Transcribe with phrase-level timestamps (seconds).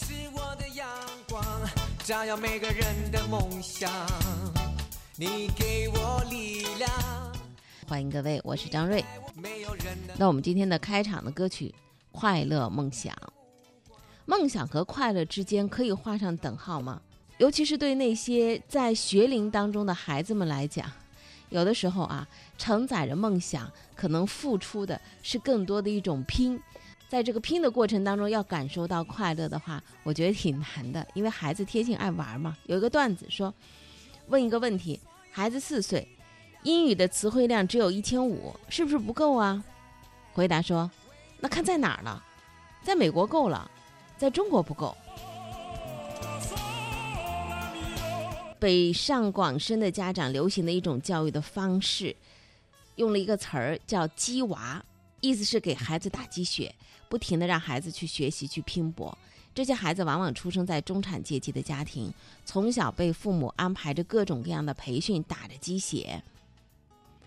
[0.00, 0.88] 是我的阳
[1.28, 1.44] 光，
[2.04, 3.90] 照耀每个人的梦想。
[5.14, 6.90] 你给我力量。
[7.86, 9.04] 欢迎各位，我是张瑞。
[10.16, 11.66] 那我们今天的开场的歌曲
[12.12, 13.14] 《快乐梦想》，
[14.24, 17.02] 梦想和快乐之间可以画上等号吗？
[17.36, 20.90] 尤其是对那些在学龄当中的孩子们来讲，
[21.50, 22.26] 有的时候啊，
[22.56, 26.58] 承载着梦想，可能付出的是更多的一种拼。
[27.10, 32.56] 在这个拼的过程当中，要感受到快乐的话，我觉得挺难的，因为孩子天性爱玩嘛。
[32.66, 33.52] 有一个段子说，
[34.28, 35.00] 问一个问题：
[35.32, 36.06] 孩子四岁，
[36.62, 39.64] 英语的词汇量只有一千五，是不是不够啊？
[40.32, 40.88] 回答说，
[41.40, 42.24] 那看在哪儿了，
[42.84, 43.68] 在美国够了，
[44.16, 44.96] 在中国不够。
[48.60, 52.14] 北上广深的家长流行的一种教育的方式，
[52.94, 54.80] 用了一个词儿叫“鸡娃”，
[55.20, 56.74] 意思是给孩子打鸡血，
[57.08, 59.16] 不停的让孩子去学习、去拼搏。
[59.54, 62.12] 这些孩子往往出生在中产阶级的家庭，
[62.44, 66.22] 从小被父母安排着各种各样的培训，打着鸡血。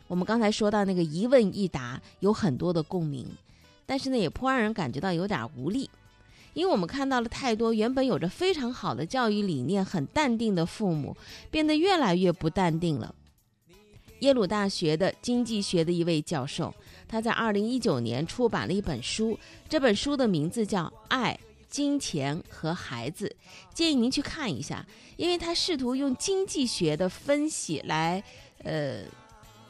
[0.07, 3.27] 我们刚才说到那个一问一答，有很多的共鸣，
[3.85, 5.89] 但是呢，也颇让人感觉到有点无力。
[6.53, 11.17] 因为我们看到了太多原本有着非常好的教育理念、很淡定的父母，
[11.49, 13.13] 变得越来越不淡定了。
[14.19, 16.73] 耶鲁大学的经济学的一位教授，
[17.13, 19.37] 他在二零一九年出版了一本书，
[19.69, 23.27] 这本书的名字叫《爱、金钱和孩子》，
[23.75, 24.83] 建议您去看一下，
[25.15, 28.23] 因为他试图用经济学的分析来，
[28.63, 29.01] 呃，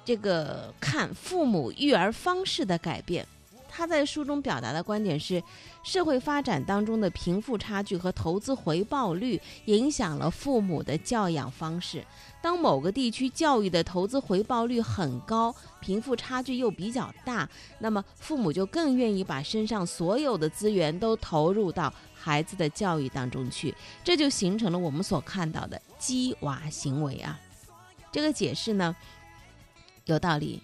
[0.06, 3.28] 这个看父母育儿方式的改变。
[3.76, 5.42] 他在书中表达的观点是，
[5.82, 12.06] 社会发展当中的贫富差距和投资回报率影响了父母的教养方式。
[12.40, 17.50] 当某个地区教育的投资回报率很高，贫富差距又比较大，
[17.80, 27.40] 那么父母就更愿意把身上所有的资源都投入到孩子的教育当中去，这就形成了我们所看到的“鸡娃”行为啊。
[28.12, 28.96] 这个解释呢，
[30.06, 30.62] 有道理。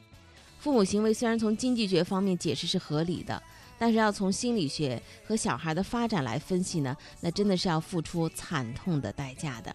[0.59, 3.42] 父母行为虽然从经济学方面解释是合理的，
[3.78, 9.74] 但是要从心理学和小孩的发展来分析呢，那真的是要付出惨痛的代价的。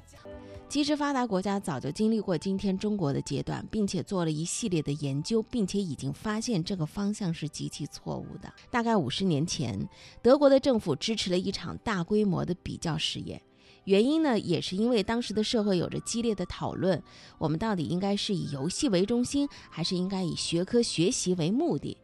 [0.69, 8.53] 其实发达国家早就经历过今天中国的阶段，并且做了一系列的研究，并且已经发现这个方向是极其错误的。
[8.71, 9.89] 大概五十年前，
[10.21, 13.41] 德国的政府支持了一场大规模的比较实验。
[13.85, 17.03] 原因呢，也是因为当时的社会有着激烈的讨论，
[17.39, 21.97] 我们到底应该是以游戏为中心，还是应该以学科学习为目的？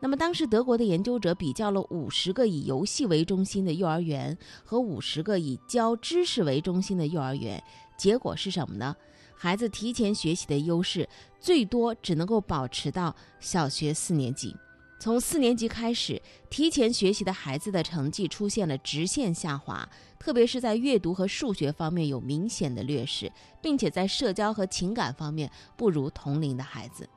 [0.00, 7.62] 那么当时德国的研究者比较了五十个以游戏为中心的幼儿园和五十个以教知识为中心的幼儿园，
[7.96, 8.96] 结果是什么呢？
[9.36, 11.08] 孩子提前学习的优势
[11.40, 14.56] 最多只能够保持到小学四年级。
[15.02, 23.28] 从四年级开始，提前学习的孩子的成绩出现了直线下滑，特别是在阅读和数学方面有明显的劣势，
[23.60, 27.08] 并且在社交和情感方面不如同龄的孩子。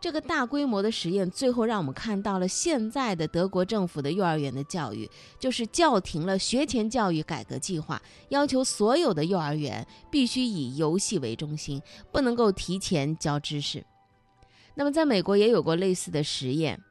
[0.00, 13.86] 这个大规模的实验最后让我们看到了现在的德国政府的幼儿园的教育，就是叫停了学前教育改革计划，要求所有的幼儿园必须以游戏为中心，不能够提前教知识。
[14.74, 16.82] 那么，在美国也有过类似的实验。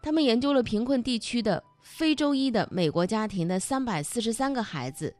[0.00, 5.14] 他们研究了贫困地区的非洲裔的美国家庭的三百四十三个孩子，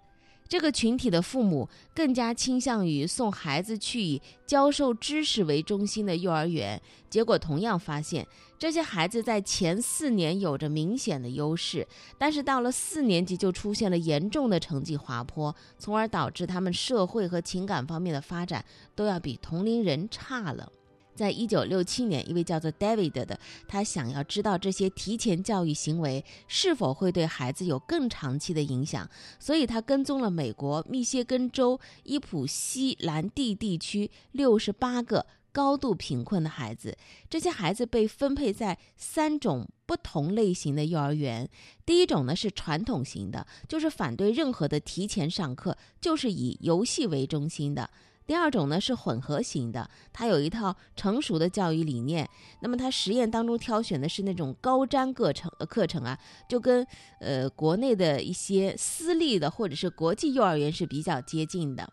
[0.48, 6.80] 这个群体的父母更加倾向于送孩子去以教授知识为中心的幼儿园。
[7.10, 8.26] 结果同样发现，
[8.58, 18.64] 这些孩子在前四年有着明显的优势，但是到了四年级就出现了严重的成绩滑坡，从而导致他们社会和情感方面的发展
[18.94, 20.72] 都要比同龄人差了。
[21.18, 36.96] 在一九六七年，一位叫做 David 的，他想要知道这些提前教育行为是否会对孩子有更长期的影响，所以他跟踪了美国密歇根州伊普西兰地地区六十八个高度贫困的孩子。
[37.28, 41.48] 这些孩子被分配在三种不同类型的幼儿园。
[41.84, 47.90] 第一种呢是传统型的，就是反对任何的提前上课，就是以游戏为中心的。
[48.28, 52.28] 第二种呢是混合型的，它有一套成熟的教育理念。
[52.60, 56.86] 那么它实验当中挑选的是那种高瞻课程课程啊，就跟
[57.20, 61.90] 呃国内的一些私立的或者是国际幼儿园是比较接近的。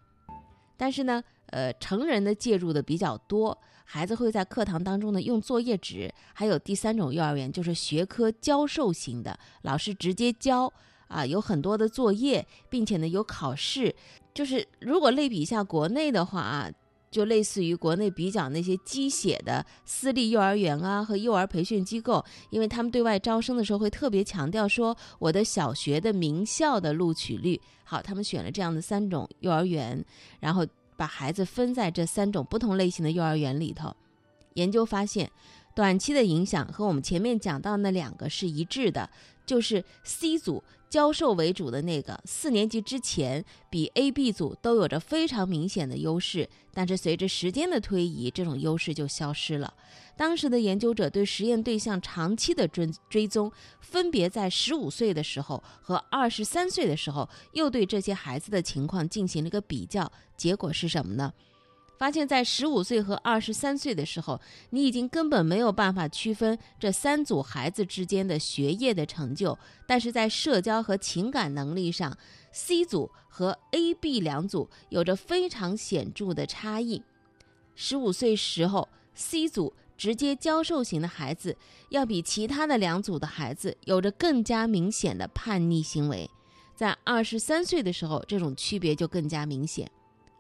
[0.76, 6.14] 但是呢，呃成人的介入的比较多，孩子会在课堂当中呢用作业纸。
[6.34, 10.74] 还有第三种幼儿园就是学科教授型的，老师直接教
[11.08, 13.96] 啊，有很多的作业，并且呢有考试。
[14.34, 16.70] 就是如果类比一下国内的话啊，
[17.10, 27.62] 就类似于国内比较那些鸡血的私立幼儿园啊和幼儿培训机构，因为他们对外招生的时候会特别强调说我的小学的名校的录取率。
[27.86, 30.04] 好，他们选了这样的三种幼儿园，
[30.40, 30.66] 然后
[30.98, 33.96] 把孩子分在这三种不同类型的幼儿园里头。
[34.56, 35.32] 研究发现，
[35.76, 39.10] 短期的影响和我们前面讲到那两个是一致的，
[39.46, 40.64] 就是 C 组。
[40.88, 49.74] 教授为主的那个四年级之前，比 A、B 组都有着非常明显的优势，但是随着时间的推移，这种优势就消失了。
[50.16, 53.52] 当时的研究者对实验对象长期的追追踪，
[53.82, 61.34] 分别在十五岁的时候和二十三岁的时候，又对这些孩子的情况进行了一个比较，结果是什么呢？
[61.98, 64.40] 发现，在十五岁和二十三岁的时候，
[64.72, 69.58] 你已经根本没有办法区分这三组孩子之间的学业的成就，
[69.88, 72.18] 但是在社交和情感能力上
[72.52, 77.02] ，C 组和 A、B 两组有着非常显著的差异。
[77.76, 81.56] 十五岁时候，C 组直接教授型的孩子
[81.90, 86.30] 要比其他的两组的孩子有着更加明显的叛逆行为，
[86.76, 89.90] 在二十三岁的时候，这种区别就更加明显。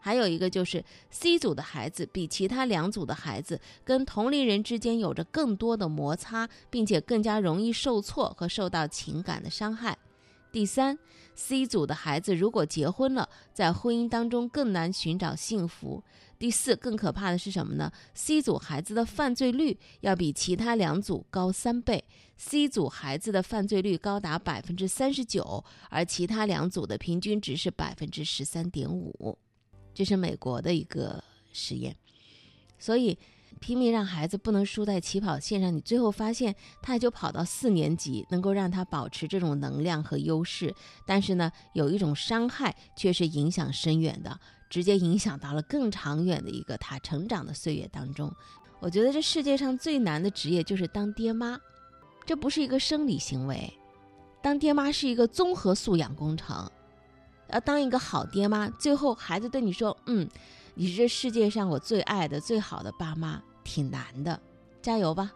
[0.05, 9.97] 还有一个就是 C 组的孩子比其他两组的孩子跟同龄人之间有着更多的摩擦，并且更加容易受挫和受到情感的伤害。
[10.51, 10.95] 第三
[11.33, 16.03] ，C 组的孩子如果结婚了，在婚姻当中更难寻找幸福。
[16.37, 22.03] 第四，更可怕的是什么呢？C 组孩子的犯罪率要比其他两组高三倍
[22.37, 29.39] ，C 组孩子的犯罪率高达百分之三十九，而其他两组的平均值是百分之十三点五。
[29.95, 31.95] 这是美国的一个实验，
[32.77, 33.17] 所以
[33.61, 40.75] 拼命让孩子不能输在起跑线上，你最后发现他也就跑到四年级，能够让他保持这种能量和优势。
[41.05, 44.37] 但是呢，有一种伤害却是影响深远的，
[44.69, 48.29] 直接影响到了更长远的一个他成长的岁月当中。
[48.81, 51.57] 我觉得这世界上最难的职业就是当爹妈，
[52.25, 53.73] 这不是一个生理行为，
[54.43, 56.69] 当爹妈是一个综合素养工程。
[57.49, 60.27] 要当一个好爹妈，最后孩子对你说：“嗯，
[60.73, 64.39] 你是这世界上我最爱的、最好的爸妈”，挺难的，
[64.81, 65.31] 加油吧。